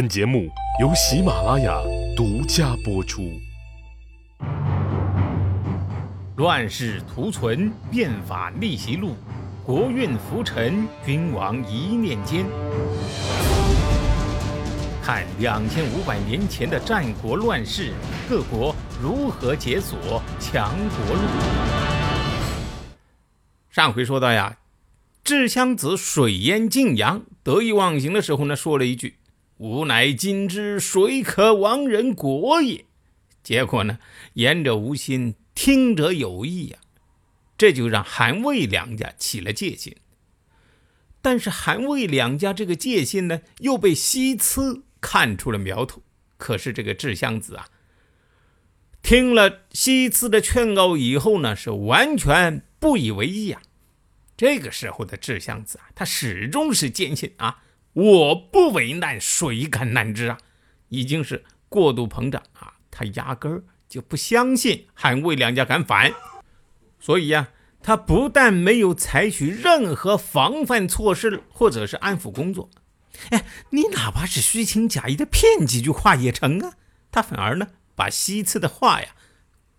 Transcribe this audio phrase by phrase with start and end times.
[0.00, 0.48] 本节目
[0.80, 1.78] 由喜马拉雅
[2.16, 3.38] 独家播出。
[6.36, 9.14] 乱世图存，变法逆袭录，
[9.62, 12.46] 国运浮沉，君王一念间。
[15.02, 17.92] 看两千五百年前的战国乱世，
[18.26, 21.22] 各国如何解锁强国路。
[23.68, 24.56] 上回说到呀，
[25.22, 29.16] 智襄子水淹晋阳，得意忘形的时候呢，说了一句。
[29.60, 32.86] 吾乃今之水可亡人国也。
[33.42, 33.98] 结果呢，
[34.32, 36.78] 言者无心，听者有意呀，
[37.58, 39.94] 这就让韩魏两家起了戒心。
[41.20, 46.02] 但是韩魏两家这个戒心呢，又被西辞看出了苗头。
[46.38, 47.68] 可是这个智襄子啊，
[49.02, 53.60] 听了西辞的劝告以后呢，是完全不以为意啊。
[54.38, 57.64] 这个时候的智襄子啊，他始终是坚信啊。
[57.92, 60.38] 我不为难，谁敢难之啊？
[60.88, 62.74] 已经是过度膨胀啊！
[62.90, 66.12] 他压根儿就不相信韩魏两家敢反，
[66.98, 67.50] 所以呀，
[67.80, 72.68] 他不但没有采取任何防范措施或者是安抚工作，
[73.30, 76.74] 哎，你哪怕是虚情假意的骗几句话也成啊！
[77.12, 79.14] 他反而呢，把西次的话呀，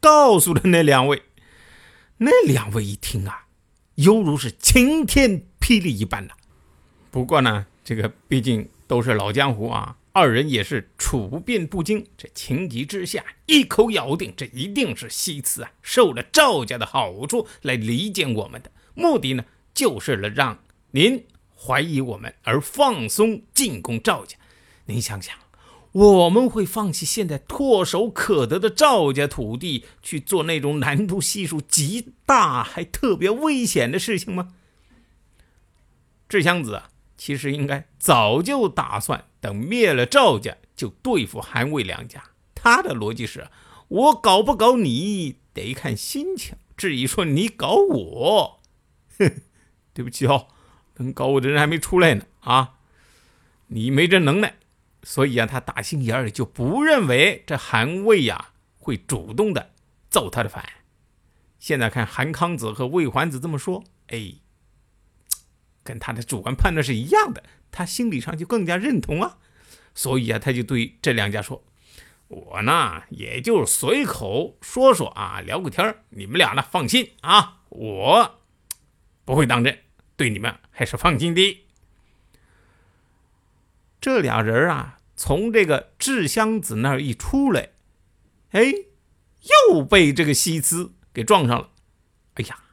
[0.00, 1.22] 告诉了那两位，
[2.18, 3.46] 那两位一听啊，
[3.96, 6.34] 犹如是晴天霹雳一般的。
[7.10, 7.66] 不过呢。
[7.84, 12.06] 这个毕竟都是老江湖啊，二人也是处变不惊。
[12.16, 20.60] 这情急之下，一口咬定这一定是西辞啊，受了赵家的好处来离间我们的，目的呢，就是了让
[20.92, 24.38] 您怀疑我们而放松进攻赵家。
[24.86, 25.36] 您想想，
[25.92, 34.54] 我们会放弃现在唾手可得的赵家土地去做那种难度系数极大还特别危险的事情吗？
[36.26, 36.88] 智襄子啊。
[37.16, 42.22] 其实应该早就打算等灭了赵家，就对付韩魏两家。
[42.54, 43.48] 他的逻辑是：
[43.88, 46.56] 我搞不搞你得看心情。
[46.76, 48.60] 至于说你搞我，
[49.94, 50.48] 对不起哦，
[50.96, 52.78] 能搞我的人还没出来呢啊！
[53.68, 54.54] 你没这能耐，
[55.02, 59.70] 所以啊，他打心眼里就不认为这韩魏呀会主动的
[60.10, 60.68] 造他的反。
[61.58, 64.34] 现在看韩康子和魏桓子这么说，哎。
[65.84, 69.38] 跟他的主观判断是一样的，他心理上就更加认同啊，
[69.94, 71.62] 所以啊，他就对这两家说
[72.26, 78.40] ：“我呢，也就随口说说啊，聊个天你们俩呢，放心啊，我
[79.26, 79.78] 不会当真，
[80.16, 81.64] 对你们还是放心的。”
[84.00, 87.70] 这俩人啊，从这个智襄子那儿一出来，
[88.50, 88.72] 哎，
[89.68, 91.70] 又被这个西辞给撞上了。
[92.34, 92.63] 哎呀！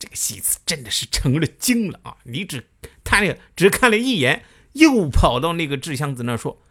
[0.00, 2.16] 这个西子真的是成了精了啊！
[2.24, 2.66] 你只
[3.04, 6.62] 他那个只看了一眼，又跑到那个智箱子那说：“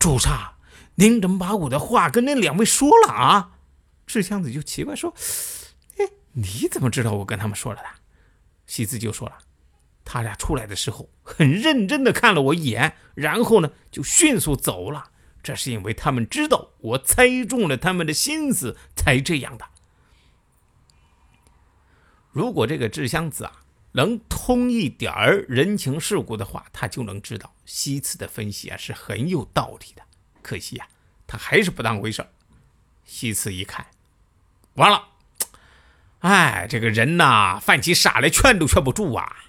[0.00, 0.54] 主上，
[0.94, 3.58] 您怎么把我的话跟那两位说了啊？”
[4.08, 5.12] 智箱子就奇怪说
[6.00, 7.88] ：“哎，你怎么知道我跟他们说了的？”
[8.66, 9.36] 西子就说了
[10.02, 15.10] ：“他俩出来的时候很认真的看了我一眼，然后呢就迅速走了。
[15.42, 19.66] 这是因为他们知道我猜中了他们的心思才这样的。”
[22.32, 23.62] 如果这个智襄子啊
[23.92, 30.02] 能通一点儿人情世故的话，他就能知道西辞的分析啊是很有道理的。
[30.40, 30.88] 可惜呀，
[31.26, 32.26] 他还是不当回事。
[33.04, 33.86] 西辞一看，
[34.74, 35.08] 完了，
[36.20, 39.44] 哎，这个人呐，犯起傻来劝都劝不住啊！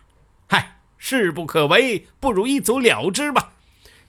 [0.50, 3.54] 嗨，事不可为，不如一走了之吧。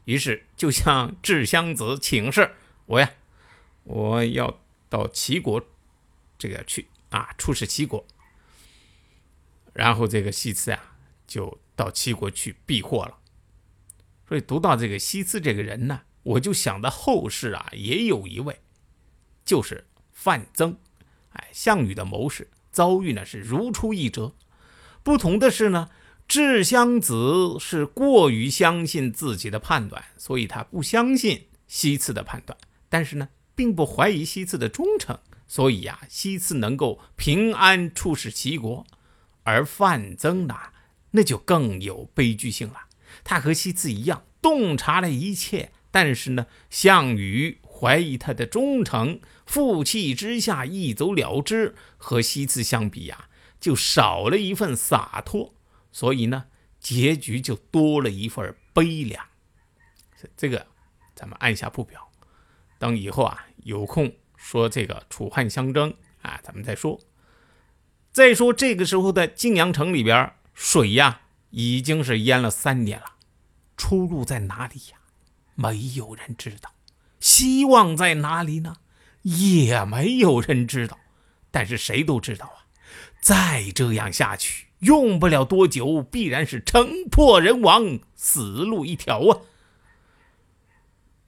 [0.06, 2.56] 于是就向智襄子请示
[2.86, 3.10] ：“我呀，
[3.84, 4.58] 我要
[4.88, 5.64] 到齐国
[6.36, 8.04] 这个去啊，出使齐国。”
[9.74, 10.94] 然后这个西辞啊，
[11.26, 13.18] 就到齐国去避祸了。
[14.26, 18.60] 所以读到这个西辞这个人呢，我就想到后世啊，也有一位，
[19.44, 20.78] 就是范增。
[21.32, 24.32] 哎，项羽的谋士，遭遇呢是如出一辙。
[25.02, 25.90] 不同的是呢，
[26.26, 32.56] 智襄子是过于相信自己的判断，所以他不相信西辞的判断，
[32.88, 38.86] 但是呢，并不怀疑西辞的忠诚，所以呀，西辞能够平安出使齐国。
[39.44, 40.58] 而范增呢，
[41.12, 42.88] 那就更有悲剧性了。
[43.22, 51.74] 他和西辞一样，洞察了一切，但是呢，项羽怀疑他的忠诚，负气之下一走了之。
[51.96, 53.28] 和西辞相比呀，
[53.60, 55.54] 就少了一份洒脱，
[55.92, 56.46] 所以呢，
[56.80, 59.24] 结局就多了一份悲凉。
[60.36, 60.66] 这个
[61.14, 62.10] 咱们按下不表，
[62.78, 66.98] 等以后啊有空说这个楚汉相争啊，咱们再说。
[68.14, 73.16] 再说这个时候的晋阳城里边，水呀已经是淹了三年了，
[73.76, 74.98] 出路在哪里呀？
[75.56, 76.70] 没有人知道。
[77.18, 78.76] 希望在哪里呢？
[79.22, 81.00] 也没有人知道。
[81.50, 82.70] 但是谁都知道啊，
[83.20, 89.40] 再这样下去，用不了多久，必然是城破人亡，死路一条啊！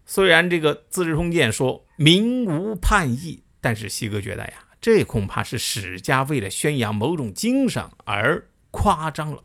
[0.04, 9.42] 虽然这个《资治通鉴》说民无叛意，但是西哥觉得呀，这恐怕是史家为了宣扬某种精神而夸张了。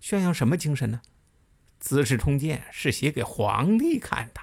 [0.00, 1.02] 宣扬什么精神呢？
[1.78, 4.40] 《资治通鉴》是写给皇帝看的。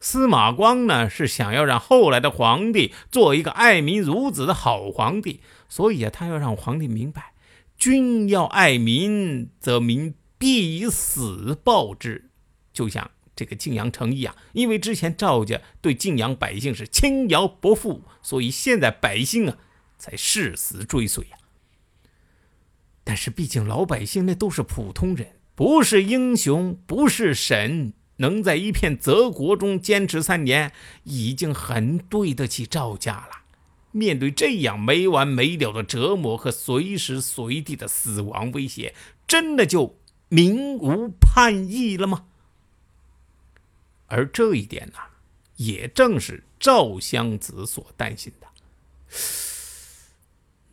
[0.00, 7.32] 司马光呢，是想要让后来的皇帝做一个爱民如子的好皇帝，所以啊，他要让皇帝明白，
[7.76, 12.30] 君要爱民，则民必以死报之。
[12.72, 19.56] 就像这个晋阳城邑啊，因为之前赵家对晋阳百姓是轻徭薄赋，所以现在百姓啊
[19.96, 21.38] 才誓死追随呀。
[23.04, 27.92] 但是毕竟老百姓那都是普通人，不是英雄，不是神。
[28.16, 30.72] 能在一片泽国中坚持三年，
[31.04, 33.44] 已经很对得起赵家了。
[33.92, 38.92] 面对这样没完没了的折磨和随时随地的死亡威胁，
[39.28, 42.24] 真的就民无叛意了吗？
[44.08, 44.98] 而这一点呢，
[45.56, 48.48] 也正是赵襄子所担心的。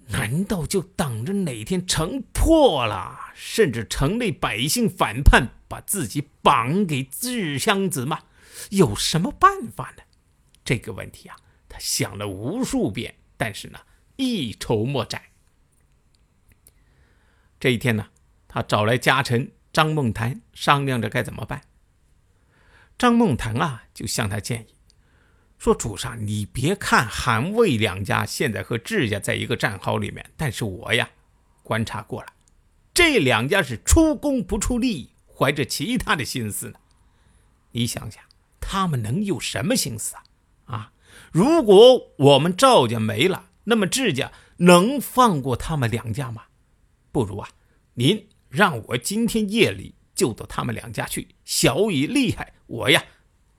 [0.08, 8.24] 难道就等着哪天城破了，甚至城内百姓反叛，把自己绑给智襄子吗？
[8.70, 10.04] 有什么办法呢？
[10.64, 11.36] 这个问题啊，
[11.68, 13.80] 他想了无数遍，但是呢，
[14.16, 15.22] 一筹莫展。
[17.60, 18.10] 这一天呢，
[18.48, 21.64] 他找来家臣张梦谈商量着该怎么办。
[22.98, 24.76] 张梦腾啊，就向他建议。
[25.58, 31.10] 说主上，你别看韩魏两家现在和智家在一个战壕里面，但是我呀
[31.64, 32.34] 观察过了，
[32.94, 36.80] 这两家是出工不出力，怀着其他的心思呢。
[37.72, 38.24] 你想想，
[38.60, 40.24] 他们能有什么心思啊？
[40.66, 40.92] 啊，
[41.32, 46.44] 如果我们赵家没了，那么智家能放过他们两家吗？
[47.12, 47.50] 不如啊，
[47.94, 53.04] 您让我今天夜里就到他们两家去，小以厉害，我呀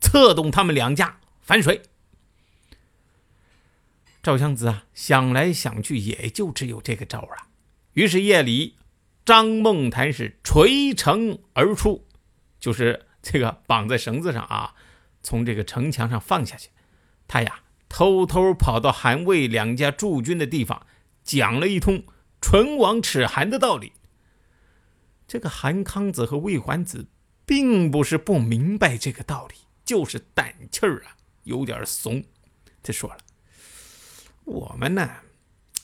[0.00, 1.18] 策动他们两家。
[1.42, 1.82] 反水。
[4.22, 7.46] 赵襄子啊，想来想去，也就只有这个招了。
[7.92, 8.76] 于是夜里，
[9.24, 12.04] 张梦谈是垂城而出，
[12.58, 14.74] 就是这个绑在绳子上啊，
[15.22, 16.70] 从这个城墙上放下去。
[17.28, 20.84] 他呀，偷偷跑到韩魏两家驻军的地方，
[21.22, 22.04] 讲了一通
[22.42, 23.92] “唇亡齿寒”的道理。
[25.28, 27.06] 这个韩康子和魏桓子
[27.46, 29.54] 并不是不明白这个道理，
[29.84, 31.16] 就是胆气儿啊。
[31.44, 32.24] 有点怂，
[32.82, 33.18] 他说了
[34.42, 35.08] ：“我们呢，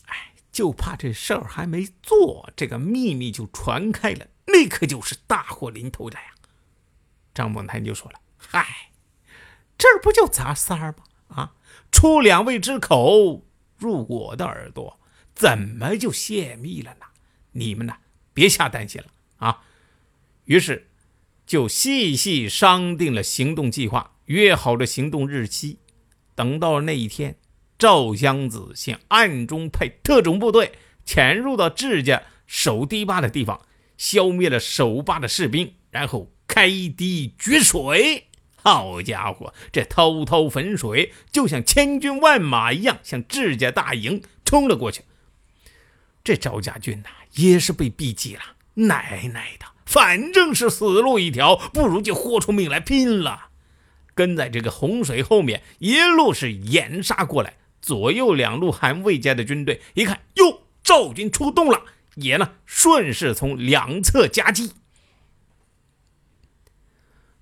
[0.07, 6.35] 哎，就怕这事儿还没做，这个秘密就传开了，那可就是大祸临头了呀。”
[7.33, 8.91] 张梦谈就说了：“嗨，
[9.79, 11.05] 这不就咱仨吗？
[11.29, 11.55] 啊，
[11.93, 13.47] 出两位之口，
[13.79, 14.99] 入我的耳朵，
[15.33, 17.07] 怎么就泄密了呢？
[17.53, 17.99] 你们呢，
[18.35, 19.07] 别瞎担心了
[19.37, 19.63] 啊。”
[20.47, 20.91] 于是
[21.53, 24.13] 就细细商定了行动计划。
[24.25, 25.81] 约好了行动日期，
[26.35, 27.37] 等到了那一天，
[27.79, 30.73] 赵襄子先暗中派特种部队
[31.05, 33.61] 潜入到智家守堤坝的地方，
[33.99, 38.29] 消灭了守坝的士兵，然后开堤决水。
[38.55, 45.03] 好家伙，这滔滔汾水就像千军万马一样，向智家大营冲了过去。
[46.25, 48.41] 这赵家军呐，也是被逼急了，
[48.73, 53.51] 奶奶的，反正是死路一条，不如就豁出命来拼了。
[54.15, 57.59] 跟在这个洪水后面，一路是掩杀过来。
[57.83, 61.83] 左右两路韩魏家的军队一看，哟，赵军出动了，
[62.15, 64.73] 也呢顺势从两侧夹击。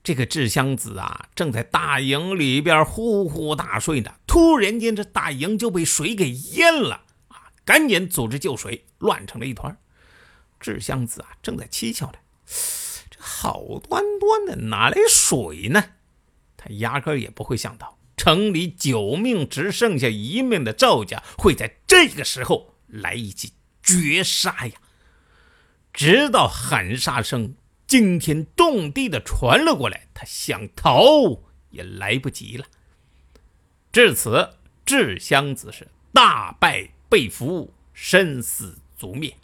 [0.03, 4.15] 这个智襄子啊，正在大营里边呼呼大睡呢。
[4.27, 7.53] 突然间，这大营就被水给淹了啊！
[7.65, 9.77] 赶紧组织救水，乱成了一团。
[10.59, 12.19] 智襄子啊，正在蹊跷呢，
[13.43, 15.83] 好端端的哪来水呢？
[16.59, 24.75] 他压根也不会想到，城里九命只剩下一命的赵家会在这个时候来一记绝杀呀！
[25.91, 27.55] 直到喊杀声
[27.87, 32.67] 惊天动地的传了过来，他想逃也来不及了。
[33.91, 34.51] 至此，
[34.85, 39.35] 智襄子是大败被俘，身死族灭，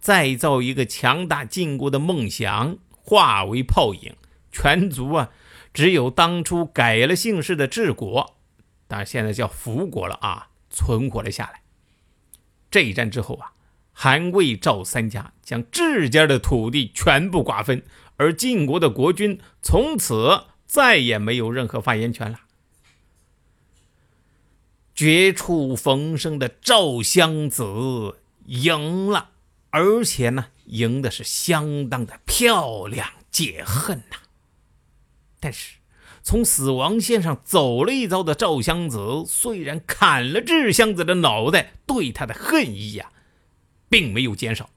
[0.00, 4.14] 再造一个强大晋国的梦想化为泡影，
[4.50, 5.30] 全族啊！
[5.74, 8.36] 只有当初改了姓氏的治国，
[8.86, 11.62] 但现在叫福国了啊，存活了下来。
[12.70, 13.52] 这一战之后啊，
[13.92, 17.82] 韩魏赵三家将治家的土地全部瓜分，
[18.16, 22.40] 而晋国的国君从此再也没有任何发言权了。
[24.94, 29.30] 绝处逢生的赵襄子赢了，
[29.72, 34.16] 而且呢，赢的是相当的漂亮，解恨呐。
[35.40, 35.78] 但是，
[36.22, 43.10] 从死亡线上走了一遭的赵襄子，虽然砍了智襄子的脑袋，对他的恨意呀，
[43.88, 44.70] 并没有减少。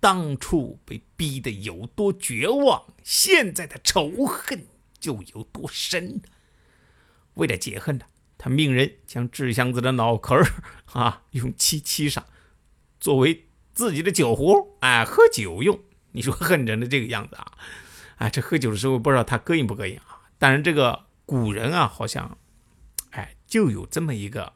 [0.00, 4.66] 当初被逼得有多绝望，现在的仇恨
[4.98, 6.20] 就有多深。
[7.34, 8.04] 为了解恨呢。
[8.42, 10.34] 他命人将智箱子的脑壳
[10.94, 12.24] 啊，用漆漆上，
[12.98, 15.78] 作为自己的酒壶，哎，喝酒用。
[16.12, 17.52] 你说 恨人的这个样子啊，
[18.16, 20.22] 哎，这喝酒的时候不知道他膈应不膈应啊？
[20.38, 22.38] 当然，这个古人啊，好像，
[23.10, 24.52] 哎，就有这么一个，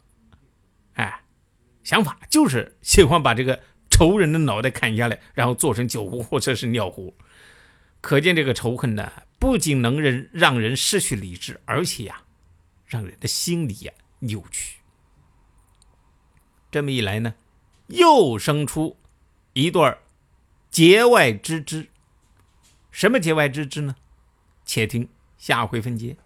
[0.94, 1.23] 哎，
[1.83, 7.14] 想法，就是喜欢把这个仇人的脑袋砍下来，然后做成酒壶 或者是尿壶。
[8.00, 12.23] 可见这个仇恨呢，不仅能人让人失去理智，而且呀。
[12.87, 14.76] 让人的心里呀扭曲。
[16.71, 17.35] 这么一来呢，
[17.88, 18.99] 又生出
[19.55, 19.97] 一对
[20.69, 21.87] 节外之枝。
[22.91, 23.95] 什么节外之枝呢？
[24.65, 25.09] 且听
[25.39, 26.17] 下回分解。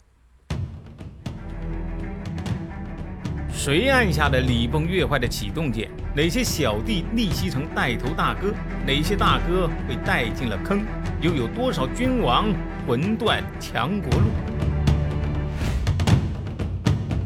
[3.53, 5.91] 谁按下了礼崩乐坏的启动键？
[6.17, 8.55] 哪些小弟逆袭成带头大哥？
[8.87, 10.83] 哪些大哥被带进了坑？
[11.21, 12.47] 又有多少君王
[12.87, 14.31] 魂断强国路？